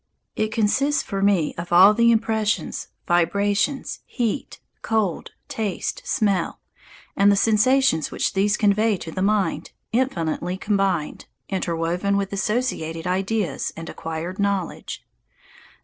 It 0.35 0.51
consists 0.51 1.03
for 1.03 1.21
me 1.21 1.53
of 1.59 1.71
all 1.71 1.93
the 1.93 2.09
impressions, 2.09 2.87
vibrations, 3.07 3.99
heat, 4.07 4.59
cold, 4.81 5.29
taste, 5.47 6.01
smell, 6.07 6.59
and 7.15 7.31
the 7.31 7.35
sensations 7.35 8.09
which 8.09 8.33
these 8.33 8.57
convey 8.57 8.97
to 8.97 9.11
the 9.11 9.21
mind, 9.21 9.73
infinitely 9.91 10.57
combined, 10.57 11.27
interwoven 11.49 12.17
with 12.17 12.33
associated 12.33 13.05
ideas 13.05 13.71
and 13.77 13.89
acquired 13.89 14.39
knowledge. 14.39 15.05